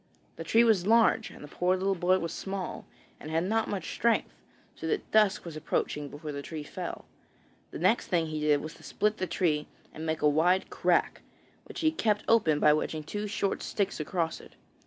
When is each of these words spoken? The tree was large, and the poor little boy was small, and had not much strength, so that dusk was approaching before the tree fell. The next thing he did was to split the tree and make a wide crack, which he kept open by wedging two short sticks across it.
The 0.35 0.43
tree 0.43 0.63
was 0.63 0.87
large, 0.87 1.29
and 1.29 1.43
the 1.43 1.47
poor 1.47 1.77
little 1.77 1.93
boy 1.93 2.17
was 2.17 2.33
small, 2.33 2.87
and 3.19 3.29
had 3.29 3.43
not 3.43 3.69
much 3.69 3.93
strength, 3.93 4.33
so 4.73 4.87
that 4.87 5.11
dusk 5.11 5.45
was 5.45 5.55
approaching 5.55 6.09
before 6.09 6.31
the 6.31 6.41
tree 6.41 6.63
fell. 6.63 7.05
The 7.69 7.77
next 7.77 8.07
thing 8.07 8.25
he 8.25 8.39
did 8.39 8.61
was 8.61 8.73
to 8.73 8.83
split 8.83 9.17
the 9.17 9.27
tree 9.27 9.67
and 9.93 10.03
make 10.03 10.23
a 10.23 10.27
wide 10.27 10.71
crack, 10.71 11.21
which 11.65 11.81
he 11.81 11.91
kept 11.91 12.23
open 12.27 12.59
by 12.59 12.73
wedging 12.73 13.03
two 13.03 13.27
short 13.27 13.61
sticks 13.61 13.99
across 13.99 14.41
it. 14.41 14.55